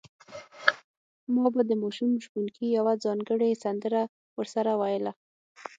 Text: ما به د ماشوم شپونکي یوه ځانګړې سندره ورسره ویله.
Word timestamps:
ما 1.33 1.45
به 1.53 1.61
د 1.69 1.71
ماشوم 1.81 2.11
شپونکي 2.25 2.65
یوه 2.77 2.93
ځانګړې 3.05 3.59
سندره 3.63 4.01
ورسره 4.39 4.71
ویله. 4.81 5.11